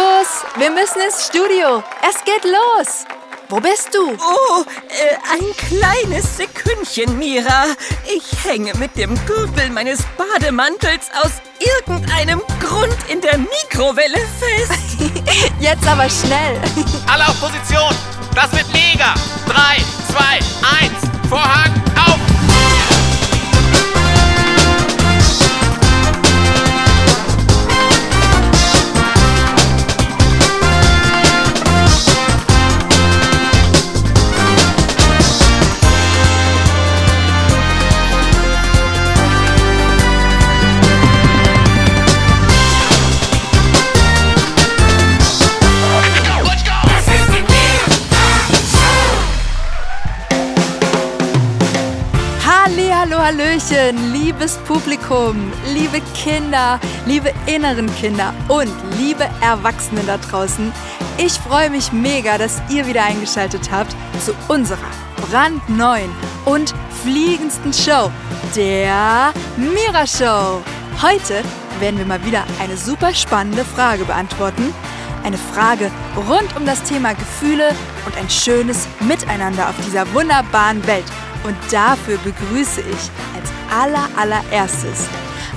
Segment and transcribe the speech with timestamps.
[0.00, 1.82] Markus, wir müssen ins Studio.
[2.08, 3.04] Es geht los.
[3.48, 4.12] Wo bist du?
[4.12, 7.66] Oh, äh, ein kleines Sekündchen, Mira.
[8.06, 15.00] Ich hänge mit dem Gürtel meines Bademantels aus irgendeinem Grund in der Mikrowelle fest.
[15.60, 16.60] Jetzt aber schnell.
[17.06, 17.94] Alle auf Position.
[18.34, 19.14] Das wird mega.
[19.46, 19.76] Drei,
[20.10, 20.38] zwei,
[20.78, 21.28] eins.
[21.28, 21.74] Vorhang
[53.20, 60.72] Hallöchen, liebes Publikum, liebe Kinder, liebe inneren Kinder und liebe Erwachsene da draußen.
[61.18, 64.78] Ich freue mich mega, dass ihr wieder eingeschaltet habt zu unserer
[65.28, 66.10] brandneuen
[66.46, 68.10] und fliegendsten Show,
[68.56, 70.62] der Mira Show.
[71.02, 71.44] Heute
[71.78, 74.72] werden wir mal wieder eine super spannende Frage beantworten.
[75.24, 77.74] Eine Frage rund um das Thema Gefühle
[78.06, 81.04] und ein schönes Miteinander auf dieser wunderbaren Welt.
[81.44, 85.08] Und dafür begrüße ich als aller allererstes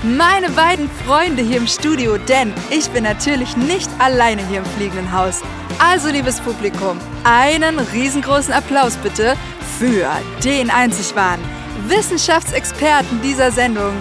[0.04, 5.12] meine beiden Freunde hier im Studio, denn ich bin natürlich nicht alleine hier im fliegenden
[5.12, 5.42] Haus.
[5.80, 9.36] Also, liebes Publikum, einen riesengroßen Applaus bitte
[9.80, 10.10] für
[10.44, 11.40] den einzig wahren
[11.88, 13.94] Wissenschaftsexperten dieser Sendung,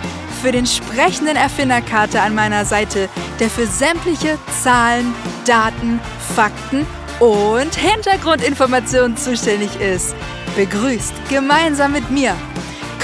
[0.42, 5.14] für den sprechenden Erfinderkater an meiner Seite, der für sämtliche Zahlen,
[5.46, 6.00] Daten,
[6.34, 6.86] Fakten
[7.20, 10.14] und Hintergrundinformationen zuständig ist
[10.54, 12.34] begrüßt gemeinsam mit mir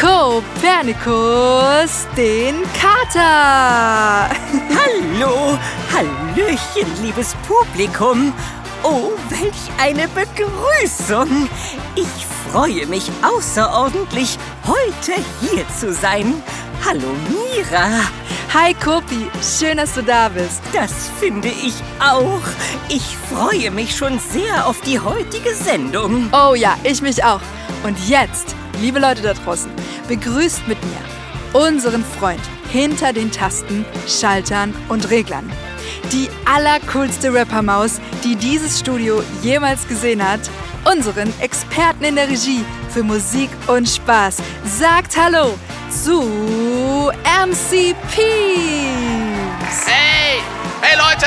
[0.01, 1.07] Kopernikus
[2.17, 4.31] den Kater.
[4.31, 5.59] Hallo,
[5.93, 8.33] Hallöchen, liebes Publikum.
[8.85, 11.49] Oh, welch eine Begrüßung.
[11.97, 16.43] Ich freue mich außerordentlich, heute hier zu sein.
[16.85, 18.09] Hallo, Mira.
[18.55, 20.63] Hi Kopi, schön, dass du da bist.
[20.73, 22.41] Das finde ich auch.
[22.89, 26.31] Ich freue mich schon sehr auf die heutige Sendung.
[26.33, 27.41] Oh ja, ich mich auch.
[27.85, 29.71] Und jetzt, liebe Leute da draußen,
[30.09, 32.41] begrüßt mit mir unseren Freund
[32.71, 35.51] hinter den Tasten, Schaltern und Reglern.
[36.13, 40.41] Die allercoolste Rappermaus, die dieses Studio jemals gesehen hat,
[40.91, 44.37] unseren Experten in der Regie für Musik und Spaß.
[44.65, 45.55] Sagt Hallo
[45.91, 49.87] zu MC Peeps.
[49.87, 50.41] Hey,
[50.83, 51.27] hey Leute,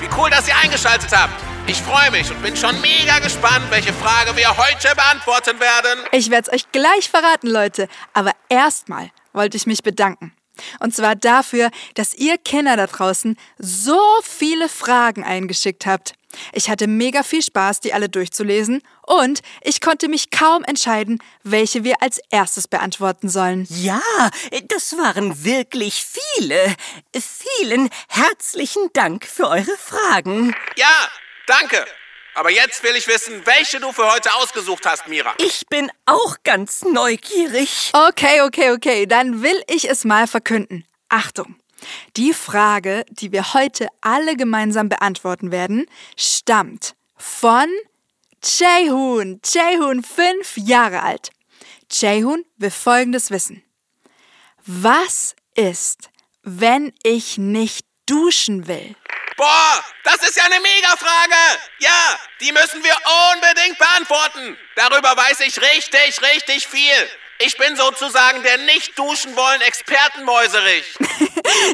[0.00, 1.34] wie cool, dass ihr eingeschaltet habt.
[1.66, 6.00] Ich freue mich und bin schon mega gespannt, welche Frage wir heute beantworten werden.
[6.12, 7.88] Ich werde es euch gleich verraten, Leute.
[8.14, 10.32] Aber erstmal wollte ich mich bedanken.
[10.80, 16.14] Und zwar dafür, dass ihr Kinder da draußen so viele Fragen eingeschickt habt.
[16.52, 21.84] Ich hatte mega viel Spaß, die alle durchzulesen und ich konnte mich kaum entscheiden, welche
[21.84, 23.66] wir als erstes beantworten sollen.
[23.70, 24.00] Ja,
[24.68, 26.74] das waren wirklich viele.
[27.14, 30.54] Vielen herzlichen Dank für eure Fragen.
[30.76, 31.08] Ja,
[31.46, 31.84] danke.
[32.34, 35.34] Aber jetzt will ich wissen, welche du für heute ausgesucht hast, Mira.
[35.38, 37.90] Ich bin auch ganz neugierig.
[37.92, 40.84] Okay, okay, okay, dann will ich es mal verkünden.
[41.08, 41.56] Achtung.
[42.16, 47.68] Die Frage, die wir heute alle gemeinsam beantworten werden, stammt von
[48.42, 49.40] Jehun.
[49.44, 51.30] Jehun, fünf Jahre alt.
[51.90, 53.62] Jehun will Folgendes wissen.
[54.64, 56.10] Was ist,
[56.42, 58.94] wenn ich nicht duschen will?
[59.36, 61.60] Boah, das ist ja eine Mega-Frage.
[61.78, 62.96] Ja, die müssen wir
[63.34, 64.58] unbedingt beantworten.
[64.74, 67.08] Darüber weiß ich richtig, richtig viel.
[67.40, 70.98] Ich bin sozusagen der nicht duschen wollen Expertenmäuserich.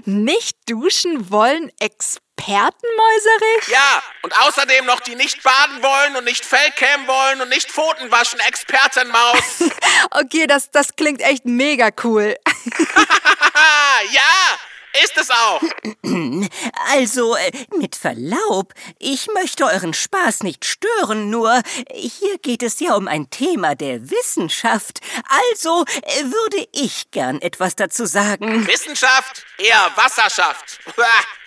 [0.05, 3.69] nicht duschen wollen Expertenmäuserich?
[3.69, 8.11] Ja, und außerdem noch die nicht baden wollen und nicht Fellcam wollen und nicht Pfoten
[8.11, 9.65] waschen Expertenmaus.
[10.11, 12.37] okay, das, das klingt echt mega cool.
[14.13, 14.59] ja,
[15.03, 15.63] ist es auch.
[16.93, 22.95] Also, äh, mit Verlaub, ich möchte euren Spaß nicht stören, nur hier geht es ja
[22.95, 25.01] um ein Thema der Wissenschaft.
[25.53, 28.67] Also äh, würde ich gern etwas dazu sagen.
[28.67, 29.45] Wissenschaft?
[29.59, 30.81] Eher Wasserschaft.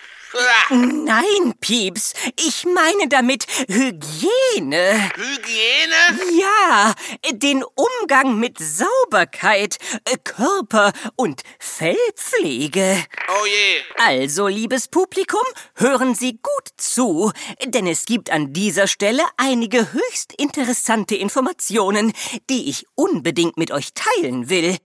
[0.70, 5.10] Nein, Pieps, ich meine damit Hygiene.
[5.16, 6.38] Hygiene?
[6.38, 6.94] Ja,
[7.32, 9.78] den Umgang mit Sauberkeit,
[10.24, 13.04] Körper- und Fellpflege.
[13.28, 13.80] Oh je.
[14.04, 15.40] Also, liebes Publikum,
[15.74, 17.32] hören Sie gut zu,
[17.64, 22.12] denn es gibt an dieser Stelle einige höchst interessante Informationen,
[22.50, 24.76] die ich unbedingt mit euch teilen will.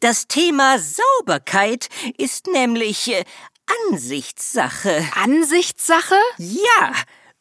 [0.00, 1.88] Das Thema Sauberkeit
[2.18, 3.12] ist nämlich
[3.90, 5.04] Ansichtssache.
[5.14, 6.14] Ansichtssache?
[6.38, 6.92] Ja,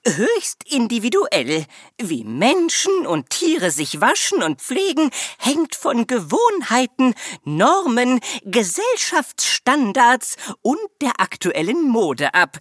[0.06, 1.66] höchst individuell.
[1.98, 7.14] Wie Menschen und Tiere sich waschen und pflegen, hängt von Gewohnheiten,
[7.44, 12.60] Normen, Gesellschaftsstandards und der aktuellen Mode ab.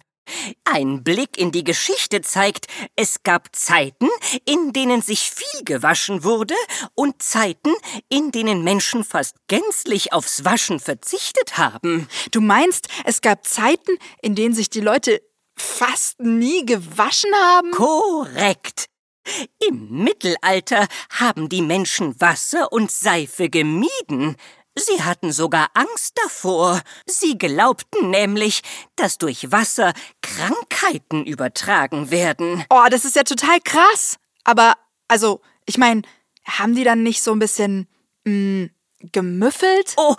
[0.63, 4.09] Ein Blick in die Geschichte zeigt, es gab Zeiten,
[4.45, 6.55] in denen sich viel gewaschen wurde
[6.93, 7.73] und Zeiten,
[8.09, 12.07] in denen Menschen fast gänzlich aufs Waschen verzichtet haben.
[12.31, 15.21] Du meinst, es gab Zeiten, in denen sich die Leute
[15.57, 17.71] fast nie gewaschen haben?
[17.71, 18.85] Korrekt.
[19.67, 24.37] Im Mittelalter haben die Menschen Wasser und Seife gemieden.
[24.77, 26.81] Sie hatten sogar Angst davor.
[27.05, 28.61] Sie glaubten nämlich,
[28.97, 32.65] dass durch Wasser Krankheiten übertragen werden.
[32.69, 34.17] Oh, das ist ja total krass.
[34.43, 34.73] Aber,
[35.07, 36.01] also, ich meine,
[36.45, 37.87] haben die dann nicht so ein bisschen
[38.25, 38.69] mh,
[39.11, 39.93] gemüffelt?
[39.97, 40.15] Oh,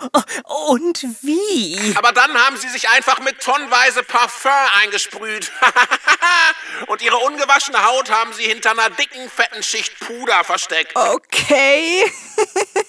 [0.69, 1.95] und wie?
[1.95, 4.51] Aber dann haben sie sich einfach mit tonnenweise Parfum
[4.81, 5.51] eingesprüht.
[6.87, 10.95] Und ihre ungewaschene Haut haben sie hinter einer dicken, fetten Schicht Puder versteckt.
[10.95, 12.11] Okay.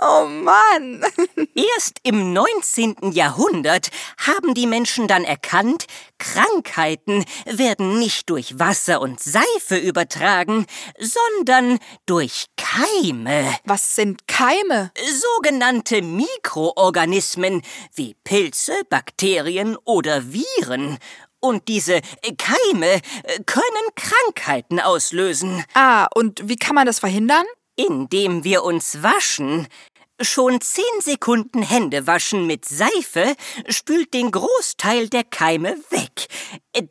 [0.00, 1.04] oh Mann.
[1.54, 3.12] Erst im 19.
[3.12, 5.86] Jahrhundert haben die Menschen dann erkannt,
[6.18, 10.66] Krankheiten werden nicht durch Wasser und Seife übertragen,
[10.98, 13.54] sondern durch Keime.
[13.64, 14.92] Was sind Keime?
[15.36, 17.62] Sogenannte Mikroorganismen
[17.94, 20.98] wie Pilze, Bakterien oder Viren.
[21.40, 22.00] Und diese
[22.38, 23.00] Keime
[23.44, 25.64] können Krankheiten auslösen.
[25.74, 27.44] Ah, und wie kann man das verhindern?
[27.76, 29.68] Indem wir uns waschen.
[30.20, 33.36] Schon zehn Sekunden Hände waschen mit Seife
[33.68, 36.28] spült den Großteil der Keime weg.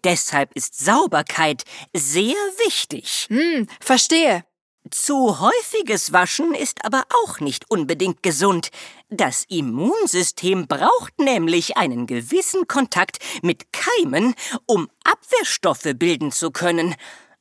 [0.04, 3.26] Deshalb ist Sauberkeit sehr wichtig.
[3.30, 4.46] Hm, verstehe.
[4.92, 8.70] Zu häufiges Waschen ist aber auch nicht unbedingt gesund.
[9.10, 14.36] Das Immunsystem braucht nämlich einen gewissen Kontakt mit Keimen,
[14.68, 16.94] um Abwehrstoffe bilden zu können.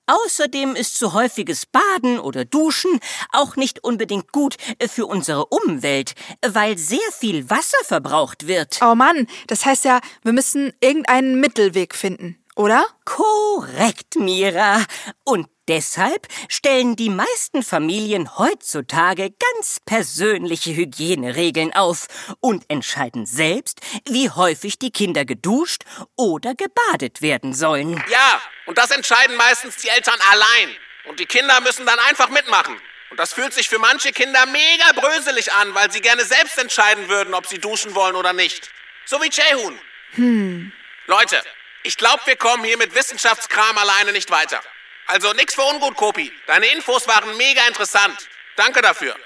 [0.06, 3.00] Außerdem ist zu häufiges Baden oder Duschen
[3.32, 4.56] auch nicht unbedingt gut
[4.86, 6.12] für unsere Umwelt,
[6.46, 8.80] weil sehr viel Wasser verbraucht wird.
[8.82, 12.84] Oh Mann, das heißt ja, wir müssen irgendeinen Mittelweg finden, oder?
[13.06, 14.84] Korrekt, Mira.
[15.24, 22.06] Und deshalb stellen die meisten Familien heutzutage ganz persönliche Hygieneregeln auf
[22.40, 25.84] und entscheiden selbst, wie häufig die Kinder geduscht
[26.16, 28.02] oder gebadet werden sollen.
[28.08, 30.76] Ja, und das entscheiden meistens die Eltern allein.
[31.06, 32.80] Und die Kinder müssen dann einfach mitmachen.
[33.10, 37.08] Und das fühlt sich für manche Kinder mega bröselig an, weil sie gerne selbst entscheiden
[37.08, 38.70] würden, ob sie duschen wollen oder nicht.
[39.04, 39.78] So wie Jehun.
[40.14, 40.72] Hm.
[41.06, 41.42] Leute,
[41.82, 44.60] ich glaube, wir kommen hier mit Wissenschaftskram alleine nicht weiter.
[45.06, 46.32] Also nix für ungut, Kopi.
[46.46, 48.28] Deine Infos waren mega interessant.
[48.56, 49.16] Danke dafür.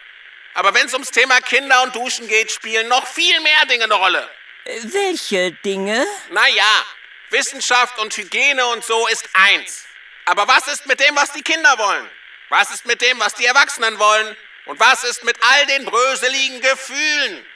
[0.55, 3.95] Aber wenn es ums Thema Kinder und Duschen geht, spielen noch viel mehr Dinge eine
[3.95, 4.31] Rolle.
[4.65, 6.05] Welche Dinge?
[6.31, 6.85] Naja,
[7.31, 9.85] Wissenschaft und Hygiene und so ist eins.
[10.25, 12.09] Aber was ist mit dem, was die Kinder wollen?
[12.49, 14.37] Was ist mit dem, was die Erwachsenen wollen?
[14.67, 17.47] Und was ist mit all den bröseligen Gefühlen?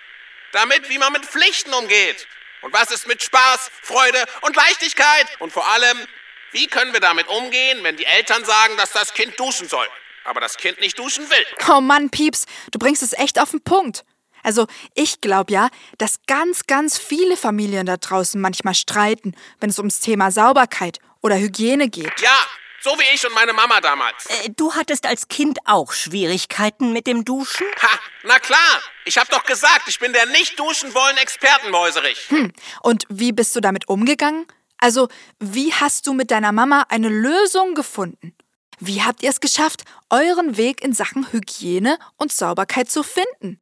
[0.52, 2.26] Damit, wie man mit Pflichten umgeht.
[2.62, 5.26] Und was ist mit Spaß, Freude und Leichtigkeit?
[5.38, 6.06] Und vor allem,
[6.52, 9.86] wie können wir damit umgehen, wenn die Eltern sagen, dass das Kind duschen soll,
[10.24, 11.46] aber das Kind nicht duschen will?
[11.68, 14.04] Oh Mann, Pieps, du bringst es echt auf den Punkt.
[14.42, 15.68] Also, ich glaube ja,
[15.98, 21.36] dass ganz, ganz viele Familien da draußen manchmal streiten, wenn es ums Thema Sauberkeit oder
[21.36, 22.20] Hygiene geht.
[22.20, 22.46] Ja,
[22.80, 24.26] so wie ich und meine Mama damals.
[24.26, 27.66] Äh, du hattest als Kind auch Schwierigkeiten mit dem Duschen?
[27.80, 28.82] Ha, na klar.
[29.04, 32.28] Ich hab doch gesagt, ich bin der nicht duschen wollen Expertenmäuserich.
[32.28, 34.46] Hm, und wie bist du damit umgegangen?
[34.82, 35.06] Also,
[35.38, 38.34] wie hast du mit deiner Mama eine Lösung gefunden?
[38.80, 43.60] Wie habt ihr es geschafft, euren Weg in Sachen Hygiene und Sauberkeit zu finden?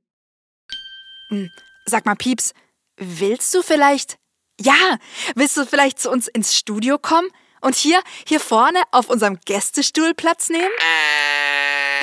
[1.29, 1.51] Hm,
[1.85, 2.55] sag mal, Pieps,
[2.97, 4.17] willst du vielleicht.
[4.59, 4.99] Ja,
[5.35, 7.29] willst du vielleicht zu uns ins Studio kommen
[7.61, 10.73] und hier, hier vorne auf unserem Gästestuhl Platz nehmen?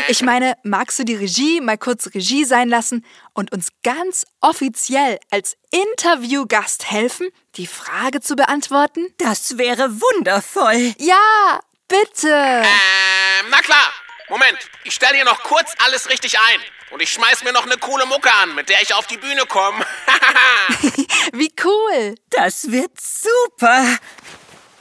[0.07, 5.19] Ich meine, magst du die Regie mal kurz Regie sein lassen und uns ganz offiziell
[5.31, 9.13] als Interviewgast helfen, die Frage zu beantworten?
[9.17, 10.93] Das wäre wundervoll.
[10.99, 12.29] Ja, bitte.
[12.29, 13.91] Ähm, na klar.
[14.29, 16.59] Moment, ich stelle hier noch kurz alles richtig ein.
[16.91, 19.45] Und ich schmeiß mir noch eine coole Mucke an, mit der ich auf die Bühne
[19.45, 19.85] komme.
[21.33, 22.15] Wie cool.
[22.29, 23.97] Das wird super.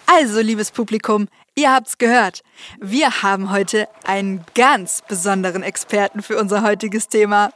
[0.06, 2.42] Also, liebes Publikum, ihr habt's gehört.
[2.80, 7.50] Wir haben heute einen ganz besonderen Experten für unser heutiges Thema.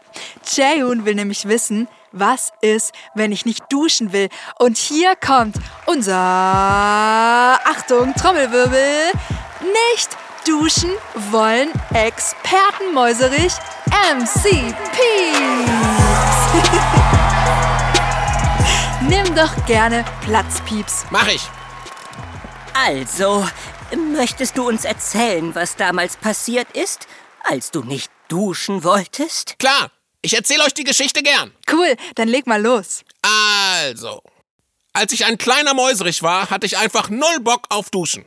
[0.45, 4.29] Jaehoon will nämlich wissen, was ist, wenn ich nicht duschen will.
[4.59, 9.13] Und hier kommt unser Achtung, Trommelwirbel,
[9.61, 10.17] nicht
[10.47, 10.91] duschen
[11.31, 13.53] wollen Expertenmäuserich
[14.15, 15.71] MC Peace.
[19.03, 21.05] Nimm Nimm doch gerne Platz, Pieps.
[21.11, 21.49] Mach ich.
[22.73, 23.45] Also,
[23.97, 27.07] möchtest du uns erzählen, was damals passiert ist,
[27.43, 29.59] als du nicht duschen wolltest?
[29.59, 29.91] Klar,
[30.23, 31.53] ich erzähle euch die Geschichte gern.
[31.71, 33.03] Cool, dann leg mal los.
[33.23, 34.23] Also,
[34.93, 38.27] als ich ein kleiner Mäuserich war, hatte ich einfach null Bock auf Duschen.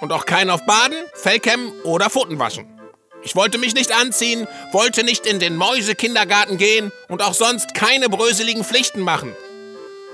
[0.00, 2.66] Und auch keinen auf Baden, Fellkämmen oder Pfotenwaschen.
[3.22, 8.08] Ich wollte mich nicht anziehen, wollte nicht in den Mäusekindergarten gehen und auch sonst keine
[8.08, 9.34] bröseligen Pflichten machen.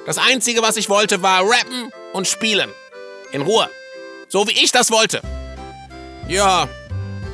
[0.07, 2.71] Das Einzige, was ich wollte, war rappen und spielen.
[3.33, 3.69] In Ruhe.
[4.33, 5.21] So wie ich das wollte.
[6.27, 6.67] Ja,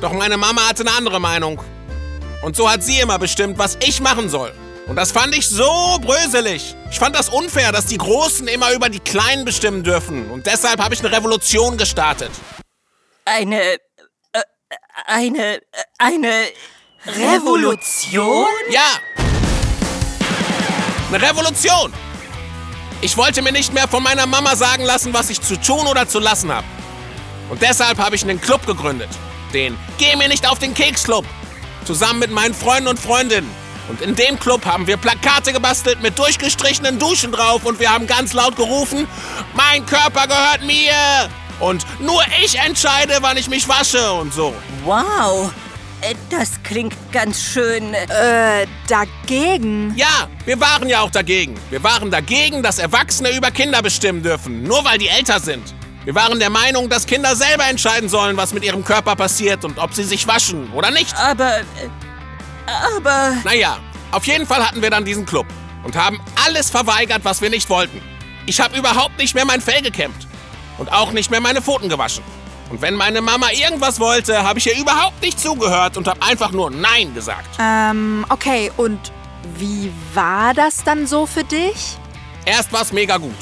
[0.01, 1.63] doch meine Mama hatte eine andere Meinung.
[2.43, 4.51] Und so hat sie immer bestimmt, was ich machen soll.
[4.85, 6.75] Und das fand ich so bröselig.
[6.91, 10.29] Ich fand das unfair, dass die Großen immer über die Kleinen bestimmen dürfen.
[10.29, 12.31] Und deshalb habe ich eine Revolution gestartet.
[13.23, 13.75] Eine.
[14.33, 14.41] Äh,
[15.05, 15.61] eine.
[15.99, 16.47] Eine.
[17.05, 18.47] Revolution?
[18.71, 18.99] Ja!
[21.07, 21.93] Eine Revolution!
[22.99, 26.05] Ich wollte mir nicht mehr von meiner Mama sagen lassen, was ich zu tun oder
[26.05, 26.67] zu lassen habe.
[27.49, 29.09] Und deshalb habe ich einen Club gegründet.
[29.53, 31.25] Den Geh mir nicht auf den Keks Club.
[31.85, 33.49] Zusammen mit meinen Freunden und Freundinnen.
[33.89, 38.05] Und in dem Club haben wir Plakate gebastelt mit durchgestrichenen Duschen drauf und wir haben
[38.05, 39.07] ganz laut gerufen,
[39.55, 40.93] mein Körper gehört mir.
[41.59, 44.53] Und nur ich entscheide, wann ich mich wasche und so.
[44.85, 45.51] Wow.
[46.01, 47.93] Äh, Das klingt ganz schön.
[47.95, 49.93] Äh, dagegen.
[49.97, 51.55] Ja, wir waren ja auch dagegen.
[51.71, 55.73] Wir waren dagegen, dass Erwachsene über Kinder bestimmen dürfen, nur weil die älter sind.
[56.05, 59.77] Wir waren der Meinung, dass Kinder selber entscheiden sollen, was mit ihrem Körper passiert und
[59.77, 61.15] ob sie sich waschen oder nicht.
[61.17, 61.61] Aber.
[62.95, 63.33] Aber.
[63.43, 63.77] Naja,
[64.11, 65.45] auf jeden Fall hatten wir dann diesen Club
[65.83, 68.01] und haben alles verweigert, was wir nicht wollten.
[68.45, 70.27] Ich habe überhaupt nicht mehr mein Fell gekämmt
[70.77, 72.23] und auch nicht mehr meine Pfoten gewaschen.
[72.69, 76.51] Und wenn meine Mama irgendwas wollte, habe ich ihr überhaupt nicht zugehört und habe einfach
[76.51, 77.49] nur Nein gesagt.
[77.59, 78.99] Ähm, okay, und
[79.57, 81.97] wie war das dann so für dich?
[82.45, 83.35] Erst war es mega gut.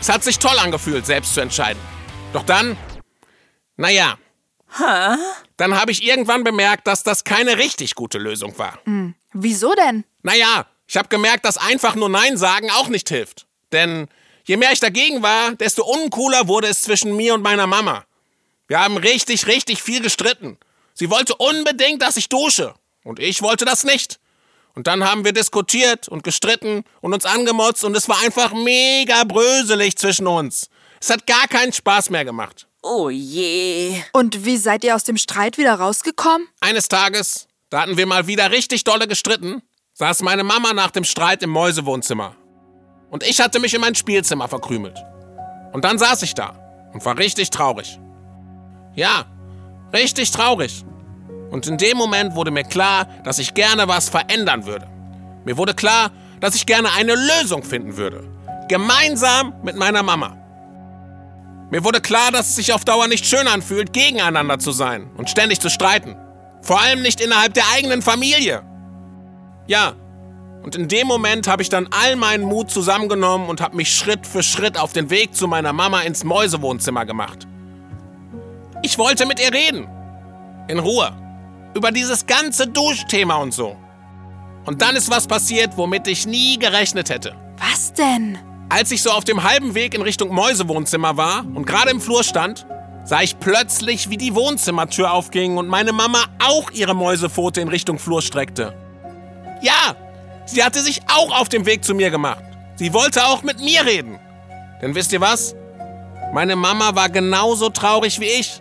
[0.00, 1.80] Es hat sich toll angefühlt, selbst zu entscheiden.
[2.32, 2.76] Doch dann,
[3.76, 4.18] naja,
[4.76, 5.16] Hä?
[5.56, 8.78] dann habe ich irgendwann bemerkt, dass das keine richtig gute Lösung war.
[9.32, 10.04] Wieso denn?
[10.22, 13.46] Naja, ich habe gemerkt, dass einfach nur Nein sagen auch nicht hilft.
[13.72, 14.08] Denn
[14.44, 18.04] je mehr ich dagegen war, desto uncooler wurde es zwischen mir und meiner Mama.
[18.68, 20.58] Wir haben richtig, richtig viel gestritten.
[20.94, 22.74] Sie wollte unbedingt, dass ich dusche.
[23.04, 24.18] Und ich wollte das nicht.
[24.74, 29.24] Und dann haben wir diskutiert und gestritten und uns angemotzt und es war einfach mega
[29.24, 30.68] bröselig zwischen uns.
[31.00, 32.66] Es hat gar keinen Spaß mehr gemacht.
[32.82, 34.00] Oh je.
[34.12, 36.46] Und wie seid ihr aus dem Streit wieder rausgekommen?
[36.60, 39.62] Eines Tages, da hatten wir mal wieder richtig dolle gestritten,
[39.94, 42.36] saß meine Mama nach dem Streit im Mäusewohnzimmer.
[43.10, 44.96] Und ich hatte mich in mein Spielzimmer verkrümelt.
[45.72, 47.98] Und dann saß ich da und war richtig traurig.
[48.94, 49.26] Ja,
[49.92, 50.84] richtig traurig.
[51.50, 54.88] Und in dem Moment wurde mir klar, dass ich gerne was verändern würde.
[55.44, 56.10] Mir wurde klar,
[56.40, 58.24] dass ich gerne eine Lösung finden würde.
[58.68, 60.36] Gemeinsam mit meiner Mama.
[61.70, 65.28] Mir wurde klar, dass es sich auf Dauer nicht schön anfühlt, gegeneinander zu sein und
[65.28, 66.16] ständig zu streiten.
[66.62, 68.62] Vor allem nicht innerhalb der eigenen Familie.
[69.66, 69.94] Ja,
[70.62, 74.26] und in dem Moment habe ich dann all meinen Mut zusammengenommen und habe mich Schritt
[74.26, 77.46] für Schritt auf den Weg zu meiner Mama ins Mäusewohnzimmer gemacht.
[78.82, 79.88] Ich wollte mit ihr reden.
[80.68, 81.12] In Ruhe.
[81.74, 83.76] Über dieses ganze Duschthema und so.
[84.64, 87.36] Und dann ist was passiert, womit ich nie gerechnet hätte.
[87.58, 88.36] Was denn?
[88.68, 92.24] Als ich so auf dem halben Weg in Richtung Mäusewohnzimmer war und gerade im Flur
[92.24, 92.66] stand,
[93.04, 98.00] sah ich plötzlich, wie die Wohnzimmertür aufging und meine Mama auch ihre Mäusepfote in Richtung
[98.00, 98.74] Flur streckte.
[99.62, 99.94] Ja,
[100.46, 102.42] sie hatte sich auch auf dem Weg zu mir gemacht.
[102.74, 104.18] Sie wollte auch mit mir reden.
[104.82, 105.54] Denn wisst ihr was?
[106.34, 108.60] Meine Mama war genauso traurig wie ich.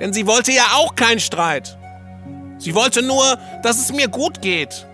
[0.00, 1.76] Denn sie wollte ja auch keinen Streit.
[2.58, 4.86] Sie wollte nur, dass es mir gut geht.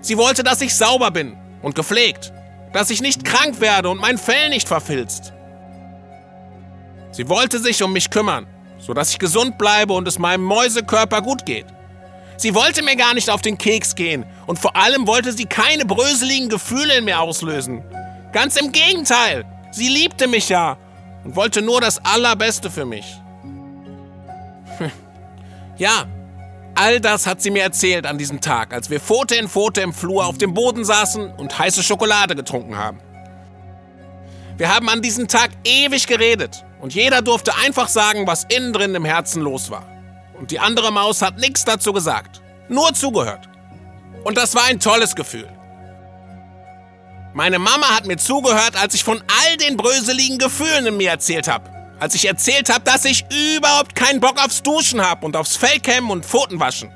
[0.00, 2.32] Sie wollte, dass ich sauber bin und gepflegt,
[2.74, 5.32] dass ich nicht krank werde und mein Fell nicht verfilzt.
[7.12, 8.46] Sie wollte sich um mich kümmern,
[8.78, 11.66] sodass ich gesund bleibe und es meinem Mäusekörper gut geht.
[12.36, 15.84] Sie wollte mir gar nicht auf den Keks gehen und vor allem wollte sie keine
[15.84, 17.84] bröseligen Gefühle in mir auslösen.
[18.32, 20.76] Ganz im Gegenteil, sie liebte mich ja
[21.22, 23.06] und wollte nur das Allerbeste für mich.
[25.76, 26.06] Ja,
[26.74, 29.92] all das hat sie mir erzählt an diesem Tag, als wir Pfote in Pfote im
[29.92, 33.00] Flur auf dem Boden saßen und heiße Schokolade getrunken haben.
[34.56, 38.94] Wir haben an diesem Tag ewig geredet und jeder durfte einfach sagen, was innen drin
[38.94, 39.84] im Herzen los war.
[40.38, 43.48] Und die andere Maus hat nichts dazu gesagt, nur zugehört.
[44.24, 45.48] Und das war ein tolles Gefühl.
[47.32, 51.48] Meine Mama hat mir zugehört, als ich von all den bröseligen Gefühlen in mir erzählt
[51.48, 51.73] habe.
[52.00, 53.24] Als ich erzählt habe, dass ich
[53.56, 56.90] überhaupt keinen Bock aufs Duschen habe und aufs Fellcammen und Pfotenwaschen.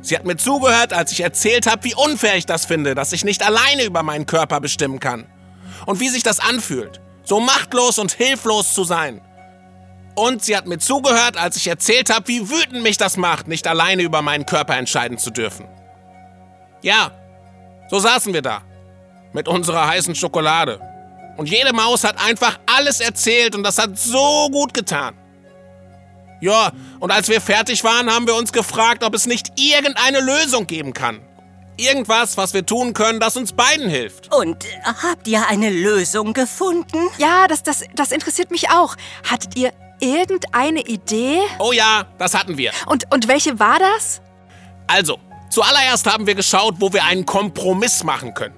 [0.00, 3.24] Sie hat mir zugehört, als ich erzählt habe, wie unfair ich das finde, dass ich
[3.24, 5.26] nicht alleine über meinen Körper bestimmen kann.
[5.86, 9.20] und wie sich das anfühlt, so machtlos und hilflos zu sein.
[10.14, 13.66] Und sie hat mir zugehört, als ich erzählt habe, wie wütend mich das macht, nicht
[13.66, 15.66] alleine über meinen Körper entscheiden zu dürfen.
[16.82, 17.12] Ja,
[17.88, 18.62] so saßen wir da.
[19.32, 20.80] Mit unserer heißen Schokolade.
[21.38, 25.16] Und jede Maus hat einfach alles erzählt und das hat so gut getan.
[26.40, 30.66] Ja, und als wir fertig waren, haben wir uns gefragt, ob es nicht irgendeine Lösung
[30.66, 31.20] geben kann.
[31.76, 34.34] Irgendwas, was wir tun können, das uns beiden hilft.
[34.34, 36.98] Und äh, habt ihr eine Lösung gefunden?
[37.18, 38.96] Ja, das, das, das interessiert mich auch.
[39.22, 41.38] Hattet ihr irgendeine Idee?
[41.60, 42.72] Oh ja, das hatten wir.
[42.86, 44.20] Und, und welche war das?
[44.88, 48.56] Also, zuallererst haben wir geschaut, wo wir einen Kompromiss machen können.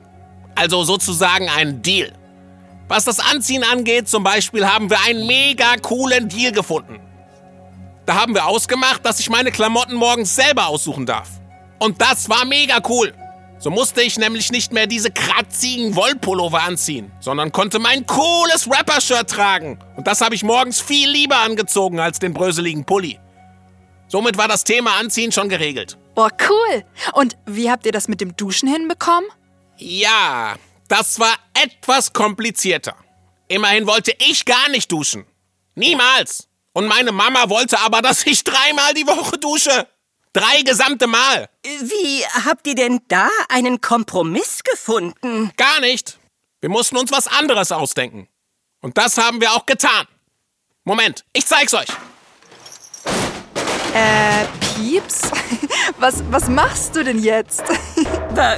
[0.55, 2.13] Also sozusagen einen Deal.
[2.91, 6.99] Was das Anziehen angeht, zum Beispiel, haben wir einen mega coolen Deal gefunden.
[8.05, 11.29] Da haben wir ausgemacht, dass ich meine Klamotten morgens selber aussuchen darf.
[11.79, 13.15] Und das war mega cool.
[13.61, 19.31] So musste ich nämlich nicht mehr diese kratzigen Wollpullover anziehen, sondern konnte mein cooles Rapper-Shirt
[19.31, 19.79] tragen.
[19.95, 23.21] Und das habe ich morgens viel lieber angezogen als den bröseligen Pulli.
[24.09, 25.97] Somit war das Thema Anziehen schon geregelt.
[26.17, 26.83] Boah, cool.
[27.13, 29.31] Und wie habt ihr das mit dem Duschen hinbekommen?
[29.77, 30.57] Ja,
[30.91, 32.97] das war etwas komplizierter.
[33.47, 35.25] Immerhin wollte ich gar nicht duschen.
[35.77, 36.49] Niemals.
[36.73, 39.87] Und meine Mama wollte aber, dass ich dreimal die Woche dusche.
[40.33, 41.49] Drei gesamte Mal.
[41.63, 45.53] Wie habt ihr denn da einen Kompromiss gefunden?
[45.57, 46.19] Gar nicht.
[46.61, 48.29] Wir mussten uns was anderes ausdenken.
[48.81, 50.07] Und das haben wir auch getan.
[50.85, 51.89] Moment, ich zeig's euch.
[53.95, 54.45] Äh,
[54.81, 55.31] Pieps?
[55.99, 57.63] Was, was machst du denn jetzt?
[58.35, 58.57] Wa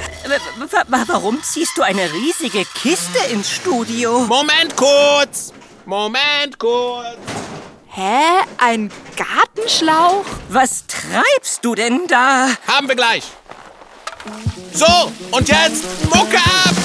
[0.71, 4.19] wa wa warum ziehst du eine riesige Kiste ins Studio?
[4.19, 5.51] Moment kurz.
[5.85, 7.17] Moment kurz.
[7.87, 8.43] Hä?
[8.57, 10.25] Ein Gartenschlauch?
[10.49, 12.49] Was treibst du denn da?
[12.67, 13.23] Haben wir gleich.
[14.73, 16.75] So, und jetzt Mucke ab!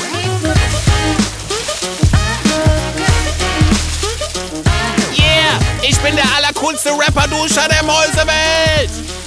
[5.17, 9.18] Yeah, ich bin der allercoolste Rapper-Duscher der Mäusewelt!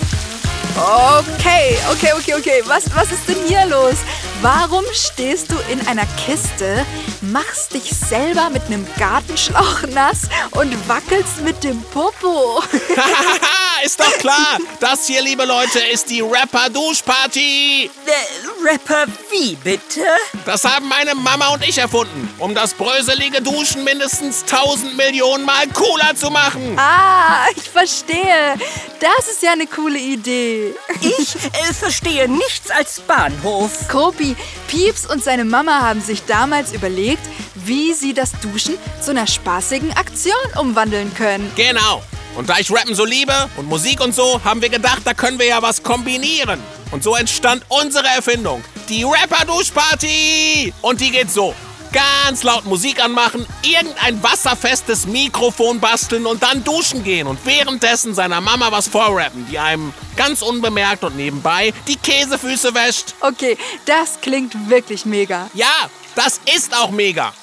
[0.77, 2.61] Okay, okay, okay, okay.
[2.65, 3.95] Was, was ist denn hier los?
[4.41, 6.85] Warum stehst du in einer Kiste,
[7.21, 12.61] machst dich selber mit einem Gartenschlauch nass und wackelst mit dem Popo?
[12.95, 14.57] Hahaha, ist doch klar.
[14.79, 17.85] Das hier, liebe Leute, ist die Rapper-Duschparty.
[18.05, 20.01] Äh, Rapper wie bitte?
[20.45, 25.67] Das haben meine Mama und ich erfunden, um das bröselige Duschen mindestens 1000 Millionen Mal
[25.73, 26.77] cooler zu machen.
[26.77, 28.55] Ah, ich verstehe.
[28.99, 30.75] Das ist ja eine coole Idee.
[31.01, 33.87] Ich äh, verstehe nichts als Bahnhof.
[33.87, 34.35] Kopi,
[34.67, 37.10] Pieps und seine Mama haben sich damals überlegt,
[37.55, 41.51] wie sie das Duschen zu einer spaßigen Aktion umwandeln können.
[41.55, 42.03] Genau.
[42.35, 45.37] Und da ich Rappen so liebe und Musik und so, haben wir gedacht, da können
[45.37, 46.59] wir ja was kombinieren.
[46.91, 50.73] Und so entstand unsere Erfindung, die Rapper-Duschparty.
[50.81, 51.53] Und die geht so.
[51.93, 58.39] Ganz laut Musik anmachen, irgendein wasserfestes Mikrofon basteln und dann duschen gehen und währenddessen seiner
[58.39, 63.13] Mama was vorrappen, die einem ganz unbemerkt und nebenbei die Käsefüße wäscht.
[63.19, 65.49] Okay, das klingt wirklich mega.
[65.53, 67.33] Ja, das ist auch mega.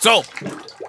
[0.00, 0.24] So,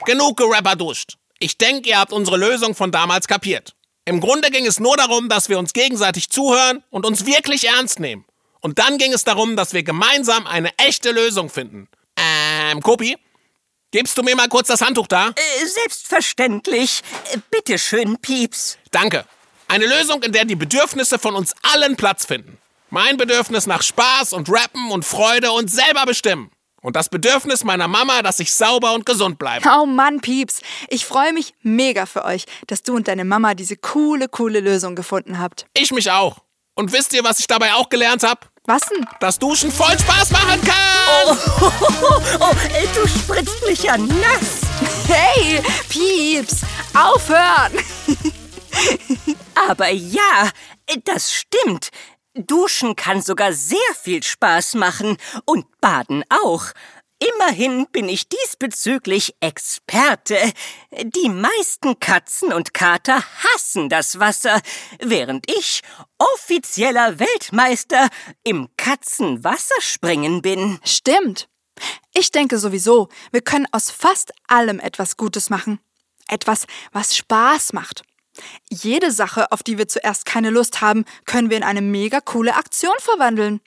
[0.05, 1.17] genug gerapper duscht.
[1.39, 3.75] Ich denke, ihr habt unsere Lösung von damals kapiert.
[4.05, 7.99] Im Grunde ging es nur darum, dass wir uns gegenseitig zuhören und uns wirklich ernst
[7.99, 8.25] nehmen.
[8.59, 11.87] Und dann ging es darum, dass wir gemeinsam eine echte Lösung finden.
[12.15, 13.17] Ähm, Kopi,
[13.91, 15.29] gibst du mir mal kurz das Handtuch da?
[15.29, 17.01] Äh, selbstverständlich.
[17.31, 18.77] Äh, Bitte schön, Pieps.
[18.91, 19.25] Danke.
[19.67, 22.57] Eine Lösung, in der die Bedürfnisse von uns allen Platz finden.
[22.89, 26.51] Mein Bedürfnis nach Spaß und Rappen und Freude und selber bestimmen.
[26.83, 29.67] Und das Bedürfnis meiner Mama, dass ich sauber und gesund bleibe.
[29.73, 33.77] Oh Mann, Pieps, ich freue mich mega für euch, dass du und deine Mama diese
[33.77, 35.65] coole, coole Lösung gefunden habt.
[35.73, 36.39] Ich mich auch.
[36.75, 38.41] Und wisst ihr, was ich dabei auch gelernt habe?
[38.65, 39.05] Was denn?
[39.21, 41.37] Dass Duschen voll Spaß machen kann!
[42.39, 44.61] Oh, äh, du spritzt mich ja nass.
[45.07, 46.61] Hey, Pieps,
[46.93, 47.73] aufhören!
[49.69, 50.49] Aber ja,
[51.05, 51.89] das stimmt.
[52.35, 56.65] Duschen kann sogar sehr viel Spaß machen und Baden auch.
[57.19, 60.37] Immerhin bin ich diesbezüglich Experte.
[60.91, 64.59] Die meisten Katzen und Kater hassen das Wasser,
[64.99, 65.81] während ich
[66.17, 68.09] offizieller Weltmeister
[68.43, 70.79] im Katzenwasserspringen bin.
[70.83, 71.47] Stimmt.
[72.13, 75.79] Ich denke sowieso, wir können aus fast allem etwas Gutes machen.
[76.27, 78.03] Etwas, was Spaß macht.
[78.69, 82.55] Jede Sache, auf die wir zuerst keine Lust haben, können wir in eine mega coole
[82.55, 83.61] Aktion verwandeln.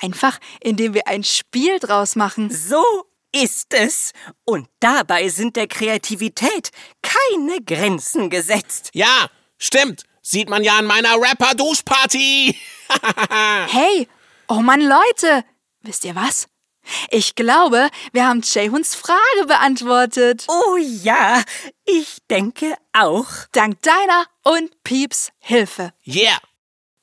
[0.00, 2.50] Einfach, indem wir ein Spiel draus machen.
[2.50, 2.84] So
[3.32, 4.12] ist es.
[4.44, 6.70] Und dabei sind der Kreativität
[7.02, 8.90] keine Grenzen gesetzt.
[8.94, 9.28] Ja,
[9.58, 10.04] stimmt.
[10.22, 12.56] Sieht man ja an meiner Rapper-Duschparty.
[13.70, 14.08] Hey,
[14.48, 15.44] oh Mann, Leute,
[15.82, 16.48] wisst ihr was?
[17.10, 20.46] Ich glaube, wir haben Jaehuns Frage beantwortet.
[20.48, 21.42] Oh ja,
[21.84, 23.26] ich denke auch.
[23.52, 25.92] Dank deiner und Pieps Hilfe.
[26.06, 26.38] Yeah!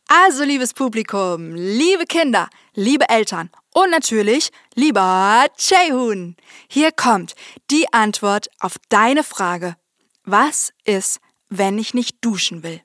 [0.07, 6.35] Also, liebes Publikum, liebe Kinder, liebe Eltern und natürlich lieber Jaehun.
[6.69, 7.35] Hier kommt
[7.71, 9.75] die Antwort auf deine Frage.
[10.23, 11.19] Was ist,
[11.49, 12.81] wenn ich nicht duschen will?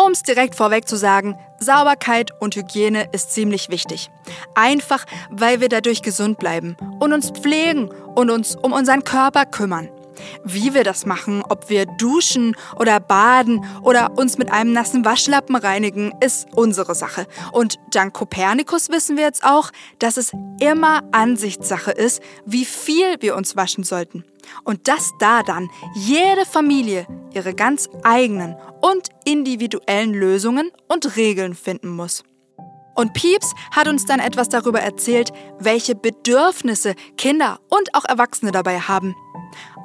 [0.00, 4.10] Um es direkt vorweg zu sagen, Sauberkeit und Hygiene ist ziemlich wichtig.
[4.54, 9.88] Einfach, weil wir dadurch gesund bleiben und uns pflegen und uns um unseren Körper kümmern.
[10.44, 15.56] Wie wir das machen, ob wir duschen oder baden oder uns mit einem nassen Waschlappen
[15.56, 17.26] reinigen, ist unsere Sache.
[17.50, 23.36] Und dank Kopernikus wissen wir jetzt auch, dass es immer Ansichtssache ist, wie viel wir
[23.36, 24.24] uns waschen sollten.
[24.64, 31.90] Und dass da dann jede Familie ihre ganz eigenen und individuellen Lösungen und Regeln finden
[31.90, 32.24] muss.
[32.94, 38.80] Und Pieps hat uns dann etwas darüber erzählt, welche Bedürfnisse Kinder und auch Erwachsene dabei
[38.80, 39.14] haben.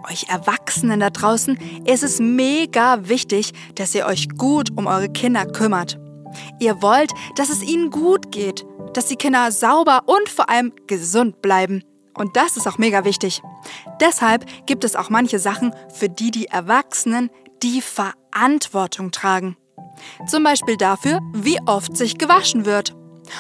[0.10, 5.46] Euch Erwachsenen da draußen ist es mega wichtig, dass ihr euch gut um eure Kinder
[5.46, 6.00] kümmert.
[6.60, 11.42] Ihr wollt, dass es ihnen gut geht, dass die Kinder sauber und vor allem gesund
[11.42, 11.84] bleiben.
[12.16, 13.42] Und das ist auch mega wichtig.
[14.00, 17.30] Deshalb gibt es auch manche Sachen, für die die Erwachsenen
[17.64, 19.58] die Verantwortung tragen.
[20.28, 22.96] Zum Beispiel dafür, wie oft sich gewaschen wird.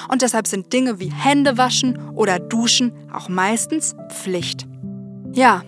[0.09, 4.65] Und deshalb sind Dinge wie Hände waschen oder Duschen auch meistens Pflicht.
[5.33, 5.63] Ja,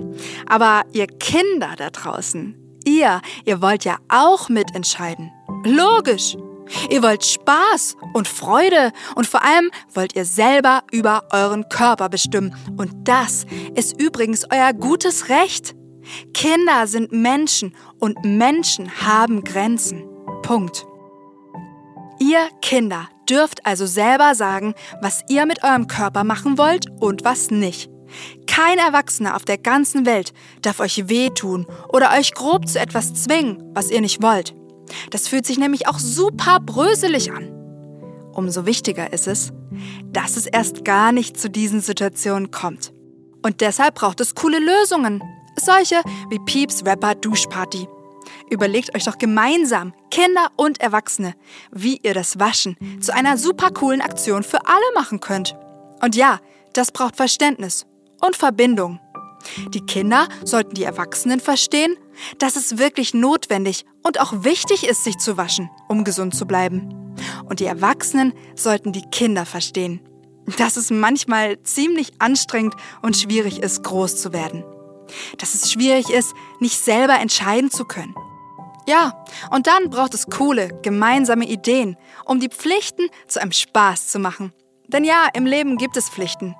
[0.48, 5.32] aber ihr Kinder da draußen, ihr, ihr wollt ja auch mitentscheiden.
[5.64, 6.38] Logisch.
[6.90, 12.56] Ihr wollt Spaß und Freude und vor allem wollt ihr selber über euren Körper bestimmen.
[12.78, 15.76] Und das ist übrigens euer gutes Recht.
[16.34, 20.04] Kinder sind Menschen und Menschen haben Grenzen.
[20.44, 20.86] Punkt.
[22.20, 27.50] Ihr Kinder dürft also selber sagen, was ihr mit eurem Körper machen wollt und was
[27.50, 27.90] nicht.
[28.48, 33.64] Kein Erwachsener auf der ganzen Welt darf euch wehtun oder euch grob zu etwas zwingen,
[33.74, 34.56] was ihr nicht wollt.
[35.12, 37.52] Das fühlt sich nämlich auch super bröselig an.
[38.34, 39.52] Umso wichtiger ist es,
[40.12, 42.92] dass es erst gar nicht zu diesen Situationen kommt.
[43.42, 45.24] Und deshalb braucht es coole Lösungen.
[45.58, 47.88] Solche wie Pieps Rapper Duschparty.
[48.50, 51.34] Überlegt euch doch gemeinsam, Kinder und Erwachsene,
[51.72, 55.56] wie ihr das Waschen zu einer super coolen Aktion für alle machen könnt.
[56.02, 56.40] Und ja,
[56.74, 57.86] das braucht Verständnis
[58.22, 59.00] und Verbindung.
[59.70, 61.96] Die Kinder sollten die Erwachsenen verstehen,
[62.40, 67.16] dass es wirklich notwendig und auch wichtig ist, sich zu waschen, um gesund zu bleiben.
[67.48, 70.02] Und die Erwachsenen sollten die Kinder verstehen,
[70.58, 74.64] dass es manchmal ziemlich anstrengend und schwierig ist, groß zu werden.
[75.38, 78.16] Dass es schwierig ist, nicht selber entscheiden zu können.
[78.88, 84.20] Ja, und dann braucht es coole, gemeinsame Ideen, um die Pflichten zu einem Spaß zu
[84.20, 84.54] machen
[84.88, 86.56] denn ja, im Leben gibt es Pflichten.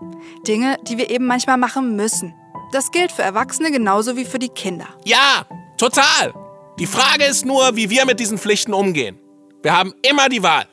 [0.48, 2.34] Dinge, die wir eben manchmal machen müssen.
[2.72, 4.88] Das gilt für Erwachsene genauso wie für die Kinder.
[5.06, 5.46] Ja,
[5.78, 6.34] total.
[6.80, 9.20] Die Frage ist nur, wie wir mit diesen Pflichten umgehen.
[9.64, 10.68] Wir haben immer die Wahl.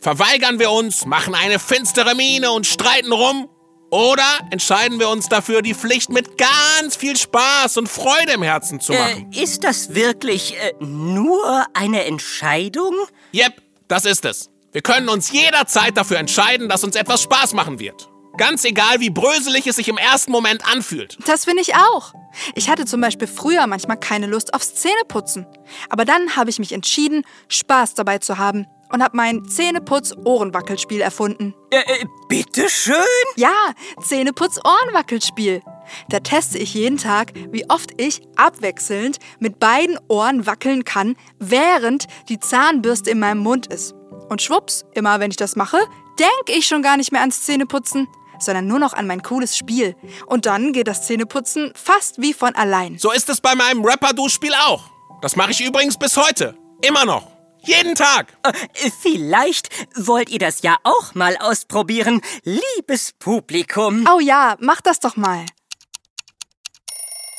[0.00, 3.48] Verweigern wir uns, machen eine finstere Miene und streiten rum?
[3.90, 8.80] Oder entscheiden wir uns dafür, die Pflicht mit ganz viel Spaß und Freude im Herzen
[8.80, 9.30] zu machen?
[9.32, 12.94] Äh, ist das wirklich äh, nur eine Entscheidung?
[13.34, 14.48] Yep, das ist es.
[14.72, 18.08] Wir können uns jederzeit dafür entscheiden, dass uns etwas Spaß machen wird.
[18.40, 21.18] Ganz egal, wie bröselig es sich im ersten Moment anfühlt.
[21.26, 22.14] Das finde ich auch.
[22.54, 25.46] Ich hatte zum Beispiel früher manchmal keine Lust aufs Zähneputzen.
[25.90, 31.54] Aber dann habe ich mich entschieden, Spaß dabei zu haben und habe mein Zähneputz-Ohrenwackelspiel erfunden.
[31.70, 32.94] Äh, äh, bitteschön?
[33.36, 33.52] Ja,
[34.00, 35.60] Zähneputz-Ohrenwackelspiel.
[36.08, 42.06] Da teste ich jeden Tag, wie oft ich abwechselnd mit beiden Ohren wackeln kann, während
[42.30, 43.94] die Zahnbürste in meinem Mund ist.
[44.30, 45.76] Und schwupps, immer wenn ich das mache,
[46.18, 48.08] denke ich schon gar nicht mehr ans Zähneputzen,
[48.40, 49.96] sondern nur noch an mein cooles Spiel.
[50.26, 52.98] Und dann geht das Zähneputzen fast wie von allein.
[52.98, 54.90] So ist es bei meinem Rapper-Duschspiel auch.
[55.22, 56.56] Das mache ich übrigens bis heute.
[56.82, 57.30] Immer noch.
[57.62, 58.36] Jeden Tag.
[58.42, 64.08] Äh, vielleicht wollt ihr das ja auch mal ausprobieren, liebes Publikum.
[64.10, 65.44] Oh ja, mach das doch mal.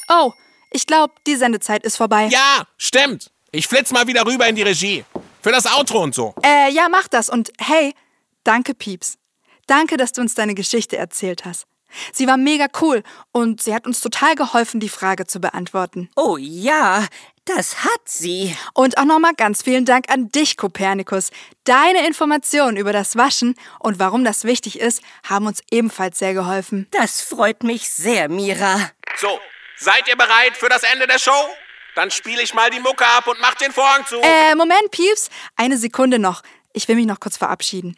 [0.07, 0.31] Oh,
[0.71, 2.27] ich glaube, die Sendezeit ist vorbei.
[2.27, 3.31] Ja, stimmt.
[3.51, 5.03] Ich flitz mal wieder rüber in die Regie.
[5.41, 6.35] Für das Outro und so.
[6.43, 7.29] Äh, ja, mach das.
[7.29, 7.95] Und hey,
[8.43, 9.17] danke, Pieps.
[9.67, 11.65] Danke, dass du uns deine Geschichte erzählt hast.
[12.13, 16.09] Sie war mega cool und sie hat uns total geholfen, die Frage zu beantworten.
[16.15, 17.05] Oh ja,
[17.45, 18.55] das hat sie.
[18.73, 21.31] Und auch nochmal ganz vielen Dank an dich, Kopernikus.
[21.63, 26.87] Deine Informationen über das Waschen und warum das wichtig ist, haben uns ebenfalls sehr geholfen.
[26.91, 28.91] Das freut mich sehr, Mira.
[29.17, 29.39] So,
[29.77, 31.49] seid ihr bereit für das Ende der Show?
[31.95, 34.15] Dann spiele ich mal die Mucke ab und mach den Vorhang zu.
[34.21, 35.29] Äh, Moment, Pieps.
[35.57, 36.41] Eine Sekunde noch.
[36.71, 37.97] Ich will mich noch kurz verabschieden.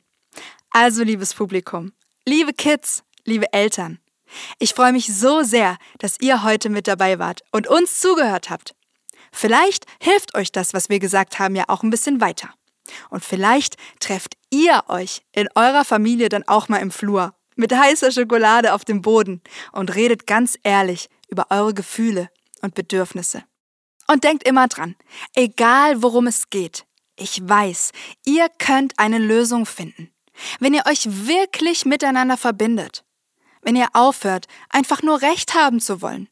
[0.75, 1.93] Also, liebes Publikum,
[2.25, 3.99] liebe Kids, liebe Eltern.
[4.57, 8.73] Ich freue mich so sehr, dass ihr heute mit dabei wart und uns zugehört habt.
[9.31, 12.49] Vielleicht hilft euch das, was wir gesagt haben, ja auch ein bisschen weiter.
[13.11, 18.11] Und vielleicht trefft ihr euch in eurer Familie dann auch mal im Flur mit heißer
[18.11, 22.31] Schokolade auf dem Boden und redet ganz ehrlich über eure Gefühle
[22.63, 23.43] und Bedürfnisse.
[24.07, 24.95] Und denkt immer dran,
[25.35, 27.91] egal worum es geht, ich weiß,
[28.25, 30.09] ihr könnt eine Lösung finden,
[30.59, 33.03] wenn ihr euch wirklich miteinander verbindet,
[33.61, 36.29] wenn ihr aufhört, einfach nur Recht haben zu wollen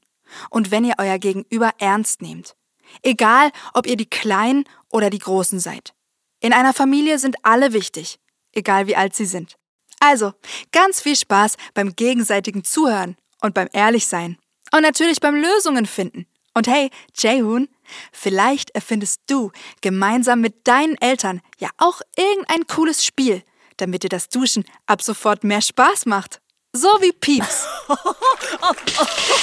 [0.50, 2.56] und wenn ihr euer Gegenüber ernst nehmt,
[3.04, 5.94] egal ob ihr die Kleinen oder die Großen seid.
[6.40, 8.20] In einer Familie sind alle wichtig,
[8.52, 9.58] egal wie alt sie sind.
[10.00, 10.34] Also,
[10.72, 14.38] ganz viel Spaß beim gegenseitigen Zuhören und beim Ehrlichsein.
[14.74, 16.26] Und natürlich beim Lösungen finden.
[16.54, 17.70] Und hey, Jehun,
[18.12, 23.44] vielleicht erfindest du gemeinsam mit deinen Eltern ja auch irgendein cooles Spiel,
[23.82, 26.40] damit dir das Duschen ab sofort mehr Spaß macht.
[26.74, 27.66] So wie Pieps.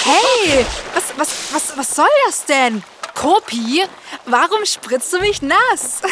[0.05, 2.83] Hey, was, was, was, was soll das denn?
[3.15, 3.85] Kopi,
[4.25, 6.01] warum spritzt du mich nass?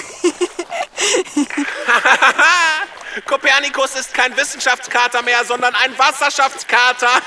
[3.24, 7.08] Kopernikus ist kein Wissenschaftskater mehr, sondern ein Wasserschaftskater.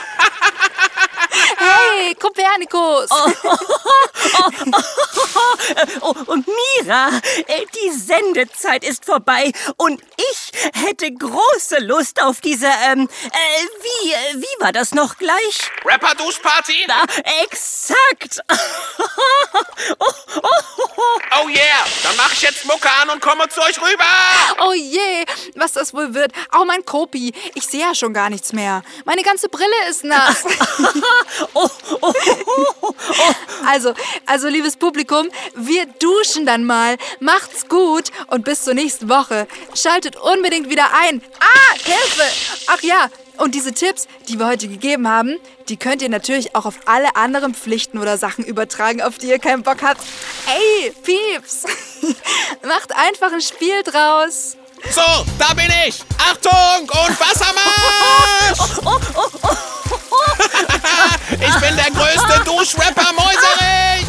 [1.59, 3.09] hey, Kopernikus!
[3.11, 3.31] Oh,
[6.01, 7.09] oh, und Mira,
[7.47, 14.35] die Sendezeit ist vorbei und ich hätte große Lust auf diese, ähm, äh, wie, äh,
[14.35, 15.71] wie war das noch gleich?
[15.85, 16.85] Rapper-Duschparty?
[16.87, 17.03] Na,
[17.43, 18.39] exakt!
[19.99, 24.05] oh yeah, dann mach ich jetzt Mucke an und komme zu euch rüber!
[24.61, 26.31] Oh je, was das wohl wird.
[26.51, 27.33] Auch mein Kopi.
[27.55, 28.83] Ich sehe ja schon gar nichts mehr.
[29.05, 30.43] Meine ganze Brille ist nass.
[31.53, 31.69] oh,
[32.01, 32.13] oh,
[32.81, 32.93] oh,
[33.67, 33.93] also,
[34.25, 36.97] also, liebes Publikum, wir duschen dann mal.
[37.19, 39.47] Macht's gut und bis zur nächsten Woche.
[39.73, 41.21] Schaltet unbedingt wieder ein.
[41.39, 42.23] Ah, Hilfe!
[42.67, 43.09] Ach ja,
[43.39, 45.37] und diese Tipps, die wir heute gegeben haben,
[45.69, 49.39] die könnt ihr natürlich auch auf alle anderen Pflichten oder Sachen übertragen, auf die ihr
[49.39, 50.01] keinen Bock habt.
[50.47, 51.63] Ey, Pieps!
[52.63, 54.57] Macht einfach ein Spiel draus.
[54.91, 55.01] So,
[55.37, 55.99] da bin ich.
[56.17, 58.59] Achtung und Wassermarsch!
[61.31, 64.07] ich bin der größte Duschrapper Mäuserich!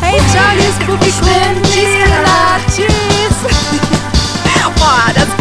[0.00, 3.36] Hey, Charlies Publikum, tschüss, Kanada, tschüss!
[4.76, 5.39] Boah, das